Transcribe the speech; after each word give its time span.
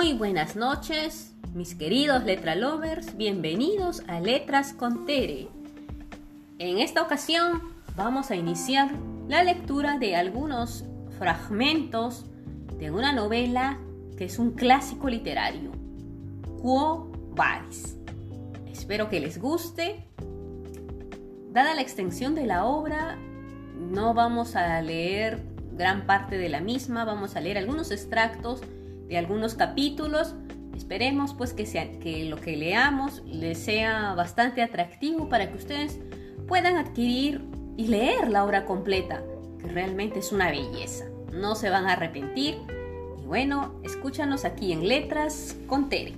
Muy 0.00 0.14
buenas 0.14 0.56
noches, 0.56 1.34
mis 1.52 1.74
queridos 1.74 2.24
letra 2.24 2.54
lovers, 2.54 3.18
bienvenidos 3.18 4.02
a 4.08 4.18
Letras 4.18 4.72
con 4.72 5.04
Tere. 5.04 5.48
En 6.58 6.78
esta 6.78 7.02
ocasión 7.02 7.60
vamos 7.96 8.30
a 8.30 8.34
iniciar 8.34 8.92
la 9.28 9.44
lectura 9.44 9.98
de 9.98 10.16
algunos 10.16 10.86
fragmentos 11.18 12.24
de 12.78 12.90
una 12.90 13.12
novela 13.12 13.78
que 14.16 14.24
es 14.24 14.38
un 14.38 14.52
clásico 14.52 15.10
literario, 15.10 15.70
Quo 16.62 17.12
Vadis. 17.34 17.98
Espero 18.72 19.10
que 19.10 19.20
les 19.20 19.38
guste. 19.38 20.06
Dada 21.52 21.74
la 21.74 21.82
extensión 21.82 22.34
de 22.34 22.46
la 22.46 22.64
obra, 22.64 23.18
no 23.78 24.14
vamos 24.14 24.56
a 24.56 24.80
leer 24.80 25.42
gran 25.74 26.06
parte 26.06 26.38
de 26.38 26.48
la 26.48 26.60
misma, 26.60 27.04
vamos 27.04 27.36
a 27.36 27.42
leer 27.42 27.58
algunos 27.58 27.90
extractos 27.90 28.62
de 29.10 29.18
algunos 29.18 29.54
capítulos. 29.54 30.34
Esperemos 30.74 31.34
pues 31.34 31.52
que, 31.52 31.66
sea, 31.66 31.98
que 31.98 32.24
lo 32.24 32.40
que 32.40 32.56
leamos 32.56 33.22
les 33.26 33.58
sea 33.58 34.14
bastante 34.14 34.62
atractivo 34.62 35.28
para 35.28 35.50
que 35.50 35.58
ustedes 35.58 36.00
puedan 36.48 36.76
adquirir 36.76 37.42
y 37.76 37.88
leer 37.88 38.30
la 38.30 38.44
obra 38.44 38.64
completa, 38.64 39.22
que 39.60 39.66
realmente 39.66 40.20
es 40.20 40.32
una 40.32 40.50
belleza. 40.50 41.04
No 41.34 41.54
se 41.54 41.68
van 41.68 41.86
a 41.86 41.92
arrepentir. 41.92 42.56
Y 43.22 43.26
bueno, 43.26 43.74
escúchanos 43.82 44.44
aquí 44.44 44.72
en 44.72 44.88
Letras 44.88 45.56
con 45.66 45.88
Tere. 45.88 46.14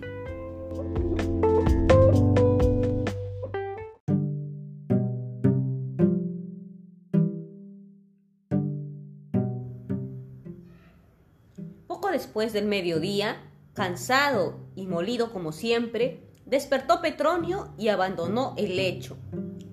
Después 12.23 12.53
del 12.53 12.67
mediodía, 12.67 13.37
cansado 13.75 14.61
y 14.77 14.87
molido 14.87 15.33
como 15.33 15.51
siempre, 15.51 16.21
despertó 16.47 17.03
Petronio 17.03 17.75
y 17.77 17.89
abandonó 17.89 18.55
el 18.57 18.77
lecho. 18.77 19.17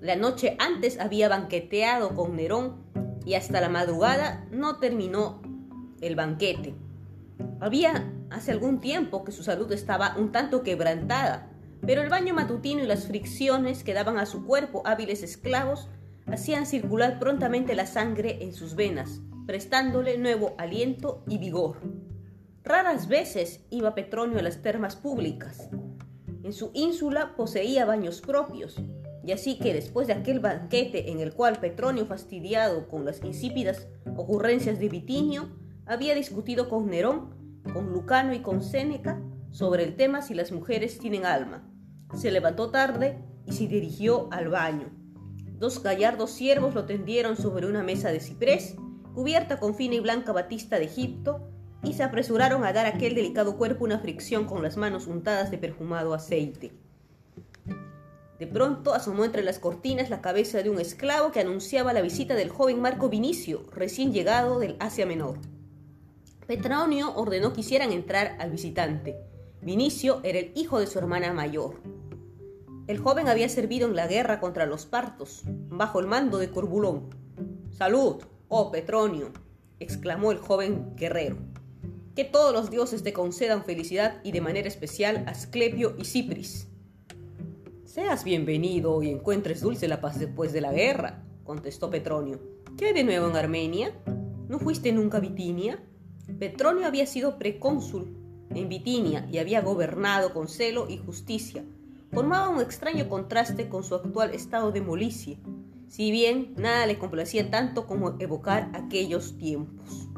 La 0.02 0.16
noche 0.16 0.55
antes 0.58 1.00
había 1.00 1.30
banqueteado 1.30 2.16
con 2.16 2.36
Nerón 2.36 2.77
y 3.23 3.36
hasta 3.36 3.61
la 3.61 3.70
madrugada 3.70 4.47
no 4.50 4.77
terminó 4.77 5.44
el 6.02 6.16
banquete. 6.16 6.73
Había 7.59 8.11
hace 8.31 8.52
algún 8.52 8.80
tiempo 8.80 9.23
que 9.23 9.31
su 9.31 9.44
salud 9.44 9.72
estaba 9.72 10.16
un 10.17 10.31
tanto 10.31 10.64
quebrantada, 10.64 11.52
pero 11.86 12.02
el 12.02 12.09
baño 12.09 12.33
matutino 12.33 12.83
y 12.83 12.88
las 12.88 13.05
fricciones 13.05 13.83
que 13.83 13.94
daban 13.94 14.17
a 14.17 14.25
su 14.25 14.44
cuerpo 14.44 14.81
hábiles 14.86 15.22
esclavos 15.22 15.88
hacían 16.25 16.66
circular 16.66 17.20
prontamente 17.20 17.75
la 17.75 17.86
sangre 17.86 18.39
en 18.42 18.53
sus 18.53 18.73
venas, 18.73 19.22
prestándole 19.45 20.17
nuevo 20.17 20.55
aliento 20.58 21.23
y 21.27 21.38
vigor. 21.38 21.98
Raras 22.70 23.08
veces 23.08 23.66
iba 23.72 23.95
Petronio 23.95 24.38
a 24.38 24.44
las 24.44 24.62
termas 24.62 24.95
públicas. 24.95 25.70
En 26.44 26.53
su 26.53 26.70
ínsula 26.76 27.36
poseía 27.36 27.84
baños 27.84 28.22
propios, 28.22 28.80
y 29.23 29.31
así 29.31 29.58
que 29.58 29.73
después 29.73 30.06
de 30.06 30.14
aquel 30.14 30.39
banquete 30.39 31.09
en 31.09 31.20
el 31.20 31.34
cual 31.34 31.59
Petronio, 31.59 32.06
fastidiado 32.06 32.88
con 32.88 33.06
las 33.06 33.23
insípidas 33.23 33.88
ocurrencias 34.16 34.80
de 34.80 34.88
Vitinio, 34.88 35.50
había 35.88 36.14
discutido 36.14 36.70
con 36.70 36.92
Nerón, 36.92 37.64
con 37.73 37.92
Lucano 37.92 38.36
y 38.36 38.42
con 38.44 38.61
Séneca 38.61 39.20
sobre 39.50 39.83
el 39.83 39.95
tema 39.95 40.22
si 40.22 40.36
las 40.36 40.52
mujeres 40.52 41.00
tienen 41.00 41.26
alma. 41.26 41.67
Se 42.14 42.30
levantó 42.30 42.70
tarde 42.70 43.17
y 43.48 43.54
se 43.54 43.66
dirigió 43.67 44.31
al 44.31 44.50
baño. 44.50 44.92
Dos 45.58 45.81
gallardos 45.81 46.30
siervos 46.30 46.76
lo 46.76 46.86
tendieron 46.86 47.36
sobre 47.36 47.66
una 47.66 47.81
mesa 47.81 48.11
de 48.11 48.20
ciprés, 48.20 48.76
cubierta 49.16 49.59
con 49.59 49.73
fina 49.73 49.95
y 49.95 50.02
blanca 50.02 50.33
batista 50.33 50.78
de 50.78 50.86
Egipto, 50.86 51.48
y 51.83 51.94
se 51.94 52.03
apresuraron 52.03 52.63
a 52.63 52.73
dar 52.73 52.85
a 52.85 52.89
aquel 52.89 53.16
delicado 53.16 53.58
cuerpo 53.58 53.85
una 53.85 53.99
fricción 53.99 54.45
con 54.45 54.61
las 54.63 54.77
manos 54.77 55.08
untadas 55.08 55.52
de 55.52 55.58
perfumado 55.58 56.14
aceite. 56.14 56.71
De 58.39 58.48
pronto 58.48 58.93
asomó 58.93 59.26
entre 59.26 59.43
las 59.43 59.59
cortinas 59.59 60.09
la 60.09 60.21
cabeza 60.21 60.64
de 60.64 60.70
un 60.70 60.80
esclavo 60.80 61.31
que 61.31 61.42
anunciaba 61.42 61.92
la 61.92 62.02
visita 62.02 62.36
del 62.36 62.49
joven 62.49 62.80
Marco 62.80 63.09
Vinicio, 63.09 63.64
recién 63.73 64.14
llegado 64.14 64.59
del 64.59 64.77
Asia 64.80 65.05
Menor. 65.05 65.37
Petronio 66.48 67.14
ordenó 67.15 67.54
que 67.54 67.61
hicieran 67.61 67.92
entrar 67.92 68.37
al 68.39 68.49
visitante. 68.49 69.17
Vinicio 69.61 70.21
era 70.23 70.39
el 70.39 70.54
hijo 70.55 70.80
de 70.80 70.87
su 70.87 70.98
hermana 70.98 71.33
mayor. 71.33 71.81
El 72.87 72.98
joven 72.98 73.27
había 73.27 73.49
servido 73.49 73.87
en 73.87 73.95
la 73.95 74.08
guerra 74.08 74.39
contra 74.39 74.65
los 74.65 74.86
partos, 74.86 75.43
bajo 75.45 75.99
el 75.99 76.08
mando 76.08 76.37
de 76.37 76.49
Corbulón. 76.49 77.09
Salud, 77.70 78.23
oh 78.48 78.71
Petronio, 78.71 79.31
exclamó 79.80 80.31
el 80.31 80.39
joven 80.39 80.95
guerrero. 80.95 81.37
Que 82.15 82.25
todos 82.25 82.53
los 82.53 82.70
dioses 82.70 83.03
te 83.03 83.14
concedan 83.14 83.64
felicidad 83.64 84.20
y 84.23 84.31
de 84.31 84.42
manera 84.42 84.67
especial 84.67 85.23
a 85.25 85.31
Asclepio 85.31 85.95
y 85.97 86.05
Cipris. 86.05 86.67
Seas 87.86 88.23
bienvenido 88.23 89.02
y 89.02 89.09
encuentres 89.09 89.61
dulce 89.61 89.87
la 89.87 90.02
paz 90.02 90.19
después 90.19 90.52
de 90.52 90.61
la 90.61 90.71
guerra, 90.73 91.23
contestó 91.43 91.89
Petronio. 91.89 92.39
¿Qué 92.77 92.93
de 92.93 93.03
nuevo 93.03 93.30
en 93.30 93.36
Armenia? 93.36 93.93
¿No 94.48 94.59
fuiste 94.59 94.92
nunca 94.92 95.17
a 95.17 95.21
Bitinia? 95.21 95.83
Petronio 96.39 96.87
había 96.87 97.05
sido 97.05 97.37
precónsul 97.37 98.15
en 98.49 98.69
Bitinia 98.69 99.27
y 99.31 99.37
había 99.37 99.61
gobernado 99.61 100.33
con 100.33 100.48
celo 100.48 100.87
y 100.89 100.98
justicia. 100.98 101.64
Formaba 102.11 102.49
un 102.49 102.61
extraño 102.61 103.08
contraste 103.08 103.69
con 103.69 103.83
su 103.83 103.95
actual 103.95 104.33
estado 104.33 104.71
de 104.71 104.81
molicie, 104.81 105.39
si 105.87 106.11
bien 106.11 106.53
nada 106.58 106.86
le 106.86 106.98
complacía 106.98 107.49
tanto 107.49 107.87
como 107.87 108.15
evocar 108.19 108.71
aquellos 108.73 109.37
tiempos. 109.37 110.08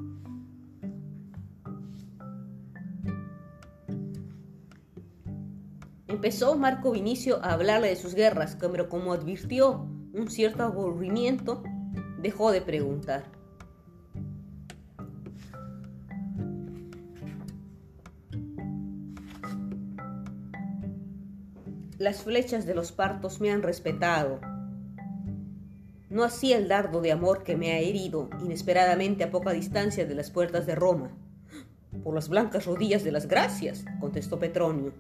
Empezó 6.12 6.58
Marco 6.58 6.92
Vinicio 6.92 7.42
a 7.42 7.54
hablarle 7.54 7.88
de 7.88 7.96
sus 7.96 8.16
guerras, 8.16 8.58
pero 8.60 8.90
como 8.90 9.14
advirtió 9.14 9.88
un 10.14 10.30
cierto 10.30 10.62
aburrimiento, 10.64 11.64
dejó 12.20 12.52
de 12.52 12.60
preguntar. 12.60 13.24
Las 21.98 22.24
flechas 22.24 22.66
de 22.66 22.76
los 22.76 22.92
partos 22.92 23.40
me 23.40 23.50
han 23.50 23.62
respetado. 23.62 24.42
No 26.10 26.26
así 26.26 26.52
el 26.52 26.68
dardo 26.68 27.00
de 27.00 27.14
amor 27.14 27.44
que 27.44 27.56
me 27.56 27.72
ha 27.72 27.80
herido 27.80 28.30
inesperadamente 28.44 29.24
a 29.24 29.32
poca 29.32 29.54
distancia 29.54 30.06
de 30.06 30.16
las 30.16 30.30
puertas 30.30 30.66
de 30.66 30.76
Roma. 30.76 31.18
Por 32.04 32.14
las 32.14 32.28
blancas 32.28 32.66
rodillas 32.66 33.06
de 33.06 33.14
las 33.14 33.30
gracias, 33.30 33.86
contestó 34.02 34.40
Petronio. 34.40 34.92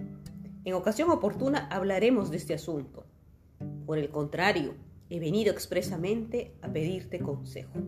En 0.63 0.75
ocasión 0.75 1.09
oportuna 1.09 1.67
hablaremos 1.71 2.29
de 2.29 2.37
este 2.37 2.53
asunto. 2.53 3.07
Por 3.85 3.97
el 3.97 4.09
contrario, 4.09 4.75
he 5.09 5.19
venido 5.19 5.51
expresamente 5.51 6.53
a 6.61 6.71
pedirte 6.71 7.19
consejo. 7.19 7.79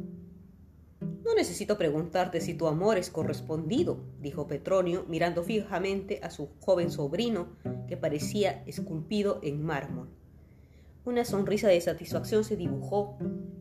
No 1.23 1.35
necesito 1.35 1.77
preguntarte 1.77 2.41
si 2.41 2.55
tu 2.55 2.67
amor 2.67 2.97
es 2.97 3.11
correspondido, 3.11 4.03
dijo 4.19 4.47
Petronio, 4.47 5.05
mirando 5.07 5.43
fijamente 5.43 6.19
a 6.23 6.31
su 6.31 6.49
joven 6.59 6.89
sobrino, 6.89 7.47
que 7.87 7.95
parecía 7.95 8.63
esculpido 8.65 9.39
en 9.43 9.63
mármol. 9.63 10.09
Una 11.05 11.25
sonrisa 11.25 11.67
de 11.67 11.79
satisfacción 11.79 12.43
se 12.43 12.57
dibujó 12.57 13.17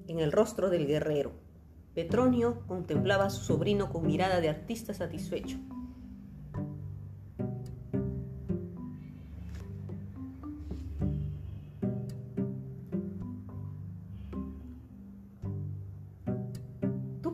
en 0.09 0.21
el 0.21 0.33
rostro 0.33 0.71
del 0.71 0.87
guerrero. 0.87 1.33
Petronio 1.95 2.67
contemplaba 2.67 3.27
a 3.27 3.31
su 3.31 3.45
sobrino 3.45 3.93
con 3.93 4.07
mirada 4.07 4.41
de 4.41 4.49
artista 4.49 4.95
satisfecho. 4.95 5.59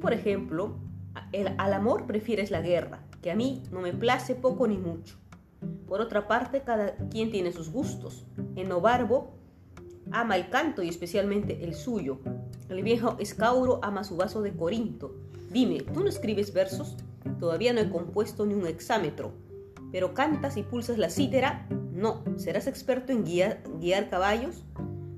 Por 0.09 0.15
ejemplo, 0.15 0.79
al 1.59 1.73
amor 1.75 2.07
prefieres 2.07 2.51
la 2.51 2.63
guerra, 2.63 3.05
que 3.21 3.31
a 3.31 3.37
mí 3.37 3.63
no 3.71 3.83
me 3.83 3.93
place 3.93 4.35
poco 4.35 4.67
ni 4.67 4.79
mucho. 4.79 5.19
Por 5.87 6.01
otra 6.01 6.27
parte, 6.27 6.63
cada 6.63 6.97
quien 7.11 7.31
tiene 7.31 7.53
sus 7.53 7.71
gustos. 7.71 8.25
Enobarbo 8.57 9.35
ama 10.11 10.37
el 10.37 10.49
canto 10.49 10.83
y 10.83 10.89
especialmente 10.89 11.63
el 11.63 11.75
suyo. 11.75 12.21
El 12.71 12.83
viejo 12.83 13.17
Escauro 13.19 13.81
ama 13.83 14.03
su 14.03 14.17
vaso 14.17 14.41
de 14.41 14.57
Corinto. 14.57 15.15
Dime, 15.51 15.83
¿tú 15.83 16.01
no 16.01 16.09
escribes 16.09 16.55
versos? 16.55 16.97
Todavía 17.39 17.75
no 17.75 17.81
he 17.81 17.91
compuesto 17.91 18.47
ni 18.47 18.55
un 18.55 18.67
hexámetro. 18.67 19.33
¿Pero 19.93 20.15
cantas 20.15 20.57
y 20.57 20.63
pulsas 20.63 20.97
la 20.97 21.11
cítera? 21.11 21.69
No. 21.93 22.25
¿Serás 22.39 22.67
experto 22.67 23.13
en 23.13 23.25
guiar 23.27 24.09
caballos? 24.09 24.65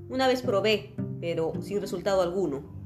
Una 0.09 0.27
vez 0.27 0.41
probé, 0.41 0.93
pero 1.21 1.53
sin 1.61 1.79
resultado 1.79 2.21
alguno. 2.21 2.81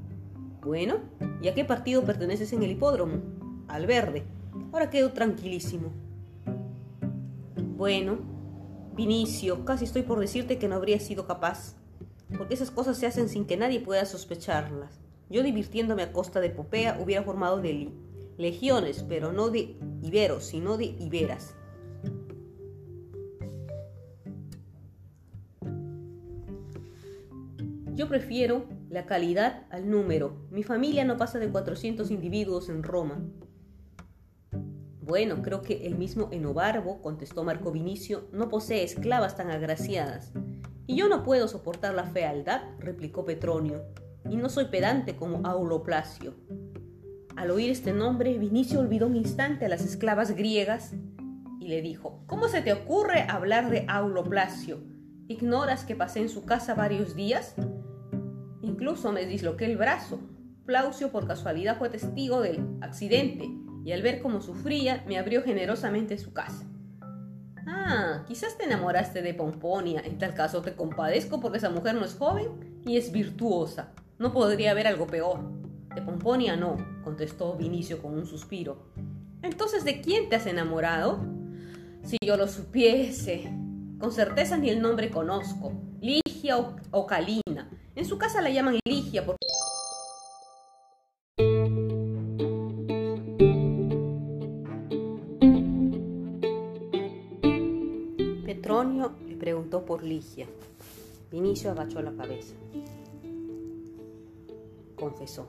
Bueno, 0.62 0.98
¿Y 1.42 1.48
a 1.48 1.54
qué 1.54 1.64
partido 1.64 2.04
perteneces 2.04 2.52
en 2.52 2.62
el 2.62 2.70
hipódromo? 2.72 3.22
Al 3.68 3.86
verde. 3.86 4.24
Ahora 4.72 4.90
quedo 4.90 5.12
tranquilísimo. 5.12 5.92
Bueno, 7.76 8.18
Vinicio, 8.94 9.66
casi 9.66 9.84
estoy 9.84 10.02
por 10.02 10.18
decirte 10.18 10.58
que 10.58 10.68
no 10.68 10.76
habría 10.76 10.98
sido 10.98 11.26
capaz. 11.26 11.76
Porque 12.38 12.54
esas 12.54 12.70
cosas 12.70 12.96
se 12.96 13.06
hacen 13.06 13.28
sin 13.28 13.44
que 13.44 13.58
nadie 13.58 13.80
pueda 13.80 14.06
sospecharlas. 14.06 14.98
Yo 15.28 15.42
divirtiéndome 15.42 16.02
a 16.02 16.12
costa 16.12 16.40
de 16.40 16.50
Popea 16.50 16.98
hubiera 17.00 17.22
formado 17.22 17.60
de 17.60 17.90
legiones, 18.38 19.04
pero 19.06 19.32
no 19.32 19.50
de 19.50 19.76
iberos, 20.02 20.44
sino 20.44 20.78
de 20.78 20.96
iberas. 20.98 21.54
Yo 27.94 28.08
prefiero 28.08 28.64
la 28.88 29.06
calidad 29.06 29.66
al 29.70 29.90
número. 29.90 30.46
Mi 30.50 30.62
familia 30.62 31.04
no 31.04 31.16
pasa 31.16 31.38
de 31.38 31.48
400 31.48 32.10
individuos 32.10 32.68
en 32.68 32.82
Roma. 32.82 33.22
Bueno, 35.00 35.40
creo 35.42 35.62
que 35.62 35.86
el 35.86 35.96
mismo 35.96 36.28
Enobarbo, 36.32 37.00
contestó 37.00 37.44
Marco 37.44 37.70
Vinicio, 37.70 38.28
no 38.32 38.48
posee 38.48 38.82
esclavas 38.82 39.36
tan 39.36 39.50
agraciadas. 39.50 40.32
Y 40.86 40.96
yo 40.96 41.08
no 41.08 41.22
puedo 41.22 41.46
soportar 41.48 41.94
la 41.94 42.06
fealdad, 42.06 42.62
replicó 42.78 43.24
Petronio, 43.24 43.84
y 44.28 44.36
no 44.36 44.48
soy 44.48 44.66
pedante 44.66 45.16
como 45.16 45.46
Auloplacio. 45.46 46.34
Al 47.36 47.50
oír 47.50 47.70
este 47.70 47.92
nombre, 47.92 48.38
Vinicio 48.38 48.80
olvidó 48.80 49.06
un 49.06 49.16
instante 49.16 49.66
a 49.66 49.68
las 49.68 49.84
esclavas 49.84 50.34
griegas 50.34 50.94
y 51.60 51.68
le 51.68 51.82
dijo, 51.82 52.22
¿Cómo 52.26 52.48
se 52.48 52.62
te 52.62 52.72
ocurre 52.72 53.26
hablar 53.28 53.70
de 53.70 53.84
Auloplacio? 53.88 54.80
¿Ignoras 55.28 55.84
que 55.84 55.96
pasé 55.96 56.20
en 56.20 56.28
su 56.28 56.44
casa 56.44 56.74
varios 56.74 57.14
días? 57.14 57.54
Incluso 58.76 59.10
me 59.10 59.24
disloqué 59.24 59.64
el 59.64 59.78
brazo. 59.78 60.20
Plaucio 60.66 61.10
por 61.10 61.26
casualidad 61.26 61.78
fue 61.78 61.88
testigo 61.88 62.42
del 62.42 62.62
accidente 62.82 63.48
y 63.86 63.92
al 63.92 64.02
ver 64.02 64.20
cómo 64.20 64.42
sufría 64.42 65.02
me 65.08 65.16
abrió 65.16 65.42
generosamente 65.42 66.18
su 66.18 66.34
casa. 66.34 66.66
Ah, 67.66 68.22
quizás 68.28 68.58
te 68.58 68.64
enamoraste 68.64 69.22
de 69.22 69.32
Pomponia. 69.32 70.02
En 70.04 70.18
tal 70.18 70.34
caso 70.34 70.60
te 70.60 70.74
compadezco 70.74 71.40
porque 71.40 71.56
esa 71.56 71.70
mujer 71.70 71.94
no 71.94 72.04
es 72.04 72.16
joven 72.16 72.82
y 72.84 72.98
es 72.98 73.12
virtuosa. 73.12 73.94
No 74.18 74.34
podría 74.34 74.72
haber 74.72 74.86
algo 74.86 75.06
peor. 75.06 75.40
De 75.94 76.02
Pomponia 76.02 76.54
no, 76.54 76.76
contestó 77.02 77.56
Vinicio 77.56 78.02
con 78.02 78.12
un 78.12 78.26
suspiro. 78.26 78.92
Entonces, 79.40 79.84
¿de 79.84 80.02
quién 80.02 80.28
te 80.28 80.36
has 80.36 80.46
enamorado? 80.46 81.24
Si 82.02 82.18
yo 82.22 82.36
lo 82.36 82.46
supiese. 82.46 83.50
Con 83.98 84.12
certeza 84.12 84.58
ni 84.58 84.68
el 84.68 84.82
nombre 84.82 85.08
conozco. 85.10 85.72
Ligia 86.02 86.58
o, 86.90 87.06
Calina. 87.06 87.70
En 87.96 88.04
su 88.04 88.18
casa 88.18 88.40
la 88.40 88.50
llaman 88.50 88.78
Ligia 88.84 89.26
porque... 89.26 89.46
Petronio 98.44 99.12
le 99.26 99.34
preguntó 99.36 99.84
por 99.84 100.04
Ligia. 100.04 100.46
Vinicio 101.30 101.72
agachó 101.72 102.00
la 102.02 102.12
cabeza. 102.12 102.54
Confesó. 104.94 105.48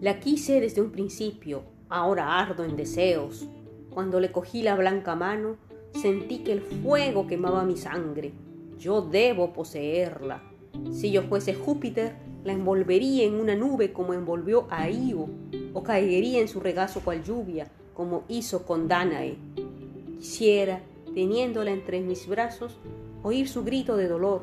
La 0.00 0.18
quise 0.20 0.60
desde 0.60 0.80
un 0.80 0.90
principio, 0.90 1.64
ahora 1.90 2.38
ardo 2.38 2.64
en 2.64 2.76
deseos. 2.76 3.46
Cuando 3.90 4.20
le 4.20 4.32
cogí 4.32 4.62
la 4.62 4.76
blanca 4.76 5.14
mano, 5.14 5.58
Sentí 5.92 6.38
que 6.38 6.52
el 6.52 6.60
fuego 6.60 7.26
quemaba 7.26 7.64
mi 7.64 7.76
sangre. 7.76 8.32
Yo 8.78 9.02
debo 9.02 9.52
poseerla. 9.52 10.49
Si 10.92 11.10
yo 11.10 11.22
fuese 11.22 11.54
Júpiter, 11.54 12.14
la 12.44 12.52
envolvería 12.52 13.24
en 13.24 13.34
una 13.34 13.54
nube 13.54 13.92
como 13.92 14.14
envolvió 14.14 14.66
a 14.70 14.88
Io, 14.88 15.28
o 15.72 15.82
caería 15.82 16.40
en 16.40 16.48
su 16.48 16.60
regazo 16.60 17.00
cual 17.00 17.22
lluvia, 17.22 17.70
como 17.94 18.24
hizo 18.28 18.64
con 18.64 18.88
Danae. 18.88 19.36
Quisiera, 20.18 20.80
teniéndola 21.14 21.70
entre 21.70 22.00
mis 22.00 22.26
brazos, 22.26 22.78
oír 23.22 23.48
su 23.48 23.64
grito 23.64 23.96
de 23.96 24.08
dolor. 24.08 24.42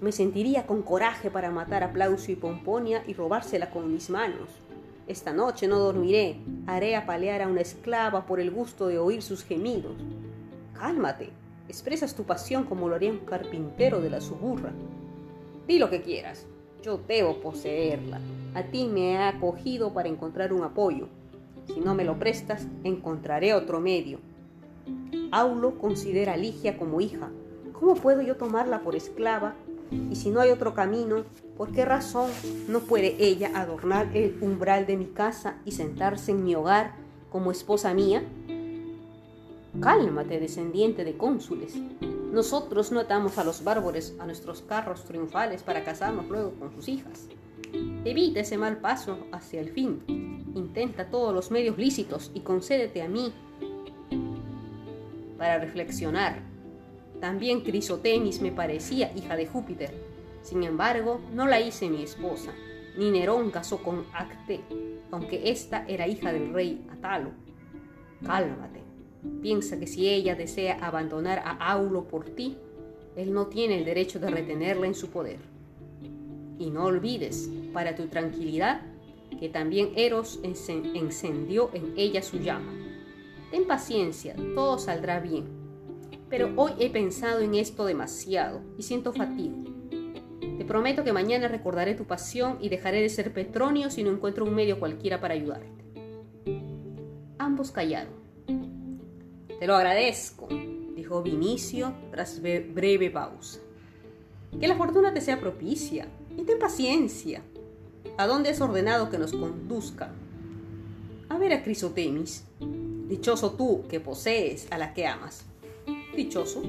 Me 0.00 0.12
sentiría 0.12 0.66
con 0.66 0.82
coraje 0.82 1.30
para 1.30 1.50
matar 1.50 1.82
a 1.82 1.92
Plaucio 1.92 2.32
y 2.32 2.36
Pomponia 2.36 3.04
y 3.06 3.12
robársela 3.12 3.70
con 3.70 3.92
mis 3.92 4.08
manos. 4.08 4.48
Esta 5.06 5.32
noche 5.32 5.68
no 5.68 5.78
dormiré, 5.78 6.36
haré 6.66 6.96
apalear 6.96 7.42
a 7.42 7.48
una 7.48 7.60
esclava 7.60 8.26
por 8.26 8.40
el 8.40 8.50
gusto 8.50 8.86
de 8.86 8.98
oír 8.98 9.22
sus 9.22 9.44
gemidos. 9.44 9.96
Cálmate, 10.72 11.30
expresas 11.68 12.14
tu 12.14 12.24
pasión 12.24 12.64
como 12.64 12.88
lo 12.88 12.94
haría 12.94 13.10
un 13.10 13.18
carpintero 13.18 14.00
de 14.00 14.10
la 14.10 14.20
suburra. 14.20 14.72
Di 15.66 15.78
lo 15.78 15.90
que 15.90 16.02
quieras, 16.02 16.46
yo 16.82 16.98
debo 17.06 17.40
poseerla. 17.40 18.20
A 18.54 18.62
ti 18.64 18.86
me 18.86 19.12
he 19.12 19.18
acogido 19.18 19.92
para 19.92 20.08
encontrar 20.08 20.52
un 20.52 20.64
apoyo. 20.64 21.08
Si 21.66 21.80
no 21.80 21.94
me 21.94 22.04
lo 22.04 22.18
prestas, 22.18 22.66
encontraré 22.84 23.54
otro 23.54 23.80
medio. 23.80 24.18
Aulo 25.30 25.78
considera 25.78 26.32
a 26.32 26.36
Ligia 26.36 26.76
como 26.76 27.00
hija. 27.00 27.30
¿Cómo 27.72 27.94
puedo 27.94 28.22
yo 28.22 28.36
tomarla 28.36 28.80
por 28.80 28.96
esclava? 28.96 29.54
Y 30.10 30.16
si 30.16 30.30
no 30.30 30.40
hay 30.40 30.50
otro 30.50 30.74
camino, 30.74 31.24
¿por 31.56 31.72
qué 31.72 31.84
razón 31.84 32.30
no 32.68 32.80
puede 32.80 33.16
ella 33.18 33.50
adornar 33.54 34.16
el 34.16 34.36
umbral 34.40 34.86
de 34.86 34.96
mi 34.96 35.06
casa 35.06 35.58
y 35.64 35.72
sentarse 35.72 36.32
en 36.32 36.44
mi 36.44 36.54
hogar 36.54 36.94
como 37.30 37.50
esposa 37.50 37.94
mía? 37.94 38.24
Cálmate, 39.78 40.40
descendiente 40.40 41.04
de 41.04 41.16
cónsules. 41.16 41.76
Nosotros 42.32 42.90
no 42.90 43.00
atamos 43.00 43.38
a 43.38 43.44
los 43.44 43.62
bárbaros 43.62 44.14
a 44.18 44.26
nuestros 44.26 44.62
carros 44.62 45.04
triunfales 45.04 45.62
para 45.62 45.84
casarnos 45.84 46.28
luego 46.28 46.52
con 46.58 46.72
sus 46.72 46.88
hijas. 46.88 47.28
Evita 48.04 48.40
ese 48.40 48.58
mal 48.58 48.78
paso 48.78 49.26
hacia 49.32 49.60
el 49.60 49.70
fin. 49.70 50.02
Intenta 50.54 51.08
todos 51.08 51.32
los 51.32 51.50
medios 51.50 51.78
lícitos 51.78 52.32
y 52.34 52.40
concédete 52.40 53.00
a 53.02 53.08
mí 53.08 53.32
para 55.38 55.58
reflexionar. 55.58 56.42
También 57.20 57.60
Crisotemis 57.60 58.40
me 58.40 58.52
parecía 58.52 59.12
hija 59.16 59.36
de 59.36 59.46
Júpiter. 59.46 59.94
Sin 60.42 60.64
embargo, 60.64 61.20
no 61.32 61.46
la 61.46 61.60
hice 61.60 61.88
mi 61.88 62.02
esposa, 62.02 62.52
ni 62.98 63.10
Nerón 63.10 63.50
casó 63.50 63.82
con 63.82 64.04
Acte, 64.12 64.60
aunque 65.10 65.50
ésta 65.50 65.84
era 65.86 66.08
hija 66.08 66.32
del 66.32 66.52
rey 66.52 66.86
Atalo. 66.90 67.30
Cálmate. 68.24 68.89
Piensa 69.42 69.78
que 69.78 69.86
si 69.86 70.08
ella 70.08 70.34
desea 70.34 70.78
abandonar 70.80 71.40
a 71.44 71.72
Aulo 71.72 72.08
por 72.08 72.24
ti, 72.24 72.56
él 73.16 73.32
no 73.32 73.46
tiene 73.46 73.78
el 73.78 73.84
derecho 73.84 74.18
de 74.18 74.30
retenerla 74.30 74.86
en 74.86 74.94
su 74.94 75.10
poder. 75.10 75.38
Y 76.58 76.70
no 76.70 76.84
olvides, 76.84 77.50
para 77.72 77.94
tu 77.94 78.06
tranquilidad, 78.06 78.82
que 79.38 79.48
también 79.48 79.90
Eros 79.96 80.40
encendió 80.42 81.70
en 81.72 81.94
ella 81.96 82.22
su 82.22 82.38
llama. 82.38 82.72
Ten 83.50 83.66
paciencia, 83.66 84.34
todo 84.54 84.78
saldrá 84.78 85.20
bien. 85.20 85.44
Pero 86.28 86.52
hoy 86.56 86.72
he 86.78 86.90
pensado 86.90 87.40
en 87.40 87.54
esto 87.54 87.84
demasiado 87.84 88.60
y 88.78 88.82
siento 88.82 89.12
fatiga. 89.12 89.56
Te 90.58 90.64
prometo 90.64 91.02
que 91.02 91.12
mañana 91.12 91.48
recordaré 91.48 91.94
tu 91.94 92.04
pasión 92.04 92.58
y 92.60 92.68
dejaré 92.68 93.00
de 93.00 93.08
ser 93.08 93.32
Petronio 93.32 93.90
si 93.90 94.04
no 94.04 94.10
encuentro 94.10 94.44
un 94.44 94.54
medio 94.54 94.78
cualquiera 94.78 95.20
para 95.20 95.34
ayudarte. 95.34 95.84
Ambos 97.38 97.70
callaron. 97.70 98.19
Te 99.60 99.66
lo 99.66 99.76
agradezco, 99.76 100.48
dijo 100.96 101.22
Vinicio 101.22 101.92
tras 102.10 102.40
breve 102.40 103.10
pausa. 103.10 103.60
Que 104.58 104.66
la 104.66 104.74
fortuna 104.74 105.12
te 105.12 105.20
sea 105.20 105.38
propicia 105.38 106.08
y 106.34 106.44
ten 106.44 106.58
paciencia. 106.58 107.42
¿A 108.16 108.26
dónde 108.26 108.48
has 108.48 108.60
ordenado 108.62 109.10
que 109.10 109.18
nos 109.18 109.32
conduzca? 109.32 110.12
A 111.28 111.36
ver 111.36 111.52
a 111.52 111.62
Crisotemis. 111.62 112.46
Dichoso 113.06 113.52
tú 113.52 113.84
que 113.86 114.00
posees 114.00 114.66
a 114.70 114.78
la 114.78 114.94
que 114.94 115.06
amas. 115.06 115.44
Dichoso. 116.16 116.62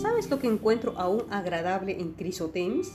¿Sabes 0.00 0.30
lo 0.30 0.38
que 0.38 0.46
encuentro 0.46 0.94
aún 0.96 1.24
agradable 1.30 2.00
en 2.00 2.12
Crisotemis? 2.12 2.92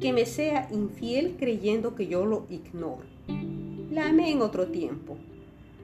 Que 0.00 0.12
me 0.12 0.26
sea 0.26 0.66
infiel 0.72 1.36
creyendo 1.38 1.94
que 1.94 2.08
yo 2.08 2.26
lo 2.26 2.46
ignoro. 2.50 3.06
La 3.92 4.08
amé 4.08 4.32
en 4.32 4.42
otro 4.42 4.66
tiempo. 4.66 5.16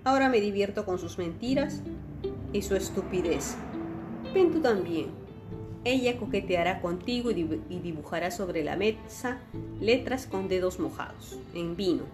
Ahora 0.02 0.28
me 0.28 0.40
divierto 0.40 0.84
con 0.84 0.98
sus 0.98 1.16
mentiras 1.16 1.80
y 2.54 2.62
su 2.62 2.76
estupidez. 2.76 3.56
Ven 4.32 4.52
tú 4.52 4.60
también. 4.60 5.08
Ella 5.84 6.16
coqueteará 6.16 6.80
contigo 6.80 7.30
y 7.30 7.78
dibujará 7.80 8.30
sobre 8.30 8.64
la 8.64 8.76
mesa 8.76 9.40
letras 9.80 10.26
con 10.26 10.48
dedos 10.48 10.78
mojados, 10.78 11.38
en 11.52 11.76
vino. 11.76 12.04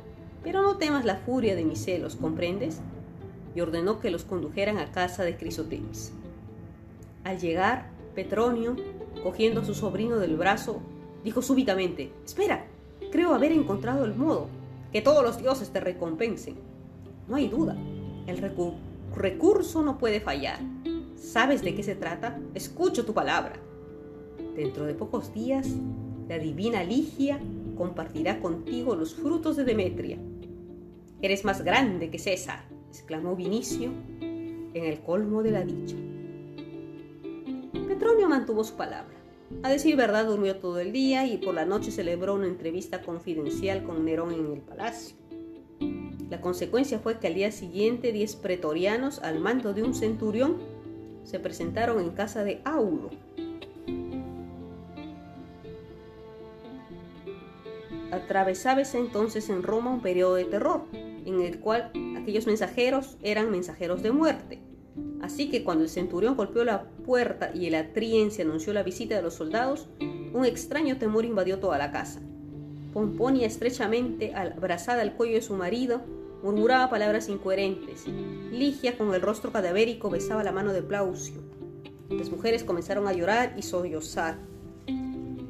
Pero 0.43 0.63
no 0.63 0.77
temas 0.77 1.05
la 1.05 1.17
furia 1.17 1.55
de 1.55 1.65
mis 1.65 1.85
celos, 1.85 2.17
¿comprendes? 2.17 2.81
Y 3.55 3.61
ordenó 3.61 4.01
que 4.01 4.11
los 4.11 4.25
condujeran 4.25 4.79
a 4.79 4.91
casa 4.91 5.23
de 5.23 5.37
Crisotemis. 5.37 6.13
Al 7.23 7.39
llegar, 7.39 7.91
Petronio, 8.15 8.75
cogiendo 9.23 9.61
a 9.61 9.65
su 9.65 9.75
sobrino 9.75 10.19
del 10.19 10.37
brazo, 10.37 10.81
dijo 11.23 11.43
súbitamente, 11.43 12.11
Espera, 12.25 12.65
creo 13.13 13.35
haber 13.35 13.53
encontrado 13.53 14.05
el 14.05 14.15
modo. 14.15 14.49
Que 14.91 15.03
todos 15.03 15.23
los 15.23 15.39
dioses 15.39 15.71
te 15.71 15.79
recompensen. 15.79 16.57
No 17.29 17.37
hay 17.37 17.47
duda, 17.47 17.77
el, 18.27 18.39
recurso 19.15 19.83
no 19.83 19.99
puede 19.99 20.21
fallar. 20.21 20.59
¿Sabes 21.17 21.63
de 21.63 21.75
qué 21.75 21.83
se 21.83 21.95
trata? 21.95 22.41
Escucho 22.55 23.05
tu 23.05 23.15
palabra. 23.15 23.55
Dentro 24.57 24.85
de 24.85 24.95
pocos 24.95 25.33
días, 25.33 25.69
la 26.29 26.39
divina 26.39 26.83
Ligia 26.83 27.41
compartirá 27.77 28.41
contigo 28.41 28.95
los 28.95 29.15
frutos 29.15 29.57
de 29.57 29.65
Demetria. 29.65 30.19
Eres 31.23 31.45
más 31.45 31.63
grande 31.63 32.11
que 32.11 32.19
César, 32.19 32.65
exclamó 32.89 33.37
Vinicio 33.37 33.91
en 34.21 34.85
el 34.85 35.01
colmo 35.01 35.43
de 35.43 35.51
la 35.51 35.65
dicha. 35.65 35.97
Petronio 37.89 38.29
mantuvo 38.29 38.65
su 38.65 38.75
palabra. 38.77 39.17
A 39.63 39.69
decir 39.69 39.97
verdad, 39.97 40.27
durmió 40.27 40.57
todo 40.57 40.79
el 40.79 40.93
día 40.93 41.27
y 41.27 41.39
por 41.39 41.55
la 41.55 41.65
noche 41.65 41.91
celebró 41.91 42.35
una 42.35 42.47
entrevista 42.47 43.03
confidencial 43.03 43.83
con 43.83 44.05
Nerón 44.05 44.33
en 44.33 44.53
el 44.53 44.61
palacio. 44.61 45.17
La 46.31 46.41
consecuencia 46.41 47.01
fue 47.01 47.19
que 47.19 47.27
al 47.27 47.35
día 47.35 47.51
siguiente 47.51 48.13
diez 48.13 48.37
pretorianos 48.37 49.19
al 49.19 49.41
mando 49.41 49.75
de 49.75 49.83
un 49.83 49.95
centurión 49.95 50.59
se 51.25 51.41
presentaron 51.41 52.01
en 52.01 52.11
casa 52.11 52.45
de 52.45 52.61
Aulo. 52.65 53.11
Atravesaba 58.13 58.83
entonces 58.95 59.51
en 59.51 59.63
Roma 59.63 59.93
un 59.93 60.03
periodo 60.03 60.37
de 60.37 60.45
terror, 60.45 60.85
en 60.93 61.43
el 61.43 61.59
cual 61.59 61.91
aquellos 62.17 62.47
mensajeros 62.47 63.17
eran 63.23 63.51
mensajeros 63.51 64.03
de 64.03 64.13
muerte. 64.13 64.61
Así 65.21 65.51
que 65.51 65.65
cuando 65.65 65.85
el 65.85 65.91
centurión 65.91 66.37
golpeó 66.37 66.65
la 66.65 66.85
puerta 66.85 67.51
y 67.55 67.67
el 67.67 67.75
atriense 67.75 68.43
anunció 68.43 68.73
la 68.73 68.83
visita 68.85 69.17
de 69.17 69.23
los 69.23 69.35
soldados, 69.35 69.89
un 70.33 70.45
extraño 70.45 70.97
temor 70.97 71.25
invadió 71.25 71.59
toda 71.59 71.77
la 71.77 71.91
casa. 71.91 72.21
Pomponia, 72.93 73.47
estrechamente 73.47 74.35
abrazada 74.35 75.03
al 75.03 75.15
cuello 75.15 75.35
de 75.35 75.43
su 75.43 75.55
marido, 75.55 76.01
murmuraba 76.43 76.91
palabras 76.91 77.29
incoherentes. 77.29 78.07
Ligia, 78.51 78.97
con 78.97 79.15
el 79.15 79.23
rostro 79.23 79.53
cadavérico, 79.53 80.11
besaba 80.11 80.45
la 80.45 80.53
mano 80.53 80.73
de 80.73 80.83
Plaucio. 80.83 81.41
Las 82.09 82.31
mujeres 82.31 82.65
comenzaron 82.65 83.07
a 83.07 83.13
llorar 83.13 83.55
y 83.57 83.63
sollozar. 83.63 84.37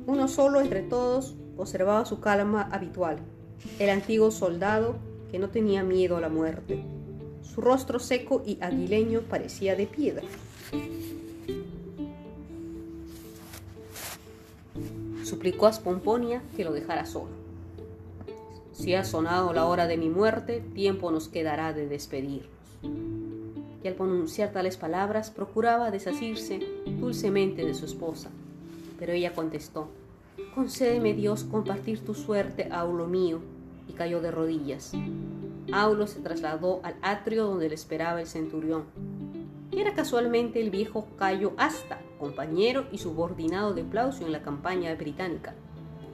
Uno 0.07 0.29
solo 0.29 0.61
entre 0.61 0.83
todos 0.83 1.35
conservaba 1.57 2.05
su 2.05 2.21
calma 2.21 2.69
habitual, 2.73 3.19
el 3.79 3.91
antiguo 3.91 4.31
soldado 4.31 4.97
que 5.31 5.39
no 5.39 5.49
tenía 5.51 5.83
miedo 5.83 6.17
a 6.17 6.21
la 6.21 6.29
muerte. 6.29 6.83
Su 7.43 7.61
rostro 7.61 7.99
seco 7.99 8.43
y 8.45 8.59
aguileño 8.61 9.23
parecía 9.23 9.77
de 9.77 9.87
piedra. 9.87 10.27
Suplicó 15.25 15.67
a 15.67 15.73
Spomponia 15.73 16.43
que 16.57 16.65
lo 16.65 16.73
dejara 16.73 17.07
solo. 17.07 17.40
Si 18.81 18.95
ha 18.95 19.05
sonado 19.05 19.53
la 19.53 19.67
hora 19.67 19.87
de 19.87 19.99
mi 19.99 20.09
muerte, 20.09 20.65
tiempo 20.73 21.11
nos 21.11 21.29
quedará 21.29 21.75
de 21.75 21.87
despedirnos. 21.87 22.49
Y 23.85 23.87
al 23.87 23.93
pronunciar 23.93 24.53
tales 24.53 24.79
palabras, 24.79 25.31
procuraba 25.31 25.91
desasirse 25.91 26.61
dulcemente 26.99 27.67
de 27.67 27.75
su 27.75 27.85
esposa. 27.85 28.31
Pero 28.99 29.13
ella 29.13 29.35
contestó, 29.35 29.91
Concédeme 30.55 31.13
Dios 31.13 31.45
compartir 31.45 32.03
tu 32.03 32.15
suerte, 32.15 32.71
Aulo 32.73 33.07
mío, 33.07 33.41
y 33.87 33.93
cayó 33.93 34.23
de 34.23 34.31
rodillas. 34.31 34.93
Aulo 35.73 36.07
se 36.07 36.21
trasladó 36.21 36.81
al 36.83 36.95
atrio 37.03 37.49
donde 37.49 37.69
le 37.69 37.75
esperaba 37.75 38.23
el 38.23 38.27
centurión. 38.27 38.85
Era 39.73 39.93
casualmente 39.93 40.59
el 40.59 40.71
viejo 40.71 41.07
Cayo 41.19 41.53
Asta, 41.59 42.01
compañero 42.19 42.87
y 42.91 42.97
subordinado 42.97 43.75
de 43.75 43.85
Plaucio 43.85 44.25
en 44.25 44.33
la 44.33 44.41
campaña 44.41 44.95
británica. 44.95 45.53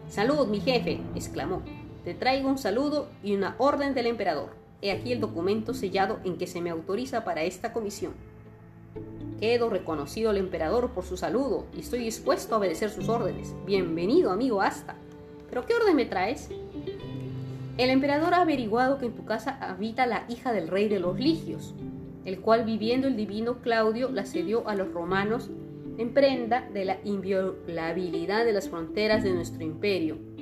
Salud, 0.09 0.49
mi 0.49 0.59
jefe, 0.59 1.01
exclamó. 1.15 1.63
Te 2.07 2.15
traigo 2.15 2.49
un 2.49 2.57
saludo 2.57 3.09
y 3.25 3.35
una 3.35 3.57
orden 3.59 3.93
del 3.93 4.07
emperador. 4.07 4.51
He 4.81 4.93
aquí 4.93 5.11
el 5.11 5.19
documento 5.21 5.75
sellado 5.75 6.21
en 6.23 6.39
que 6.39 6.47
se 6.47 6.61
me 6.61 6.71
autoriza 6.71 7.25
para 7.25 7.43
esta 7.43 7.73
comisión. 7.73 8.13
Quedo 9.41 9.71
reconocido 9.71 10.31
al 10.31 10.37
emperador 10.37 10.93
por 10.93 11.05
su 11.05 11.17
saludo 11.17 11.67
y 11.77 11.81
estoy 11.81 11.99
dispuesto 11.99 12.55
a 12.55 12.59
obedecer 12.59 12.91
sus 12.91 13.09
órdenes. 13.09 13.57
Bienvenido, 13.67 14.31
amigo 14.31 14.63
Asta. 14.63 14.95
¿Pero 15.51 15.67
qué 15.67 15.75
orden 15.75 15.97
me 15.97 16.05
traes? 16.05 16.49
El 17.77 17.91
emperador 17.91 18.35
ha 18.35 18.43
averiguado 18.43 18.99
que 18.99 19.07
en 19.07 19.17
tu 19.17 19.25
casa 19.25 19.59
habita 19.61 20.07
la 20.07 20.27
hija 20.29 20.53
del 20.53 20.69
rey 20.69 20.89
de 20.89 21.01
los 21.01 21.19
Ligios, 21.19 21.75
el 22.25 22.39
cual 22.39 22.65
viviendo 22.65 23.09
el 23.09 23.17
divino 23.17 23.63
Claudio 23.63 24.13
la 24.13 24.27
cedió 24.27 24.69
a 24.69 24.77
los 24.77 24.93
romanos 24.93 25.51
en 25.99 26.15
prenda 26.15 26.69
de 26.73 26.85
la 26.85 26.99
inviolabilidad 27.03 28.45
de 28.45 28.53
las 28.53 28.69
fronteras 28.69 29.25
de 29.25 29.33
nuestro 29.33 29.65
imperio. 29.65 30.36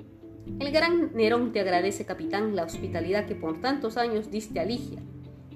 El 0.60 0.70
gran 0.70 1.14
Nerón 1.14 1.52
te 1.52 1.60
agradece, 1.60 2.04
capitán, 2.04 2.54
la 2.54 2.64
hospitalidad 2.64 3.26
que 3.26 3.34
por 3.34 3.60
tantos 3.60 3.96
años 3.96 4.30
diste 4.30 4.60
a 4.60 4.64
Ligia, 4.64 5.00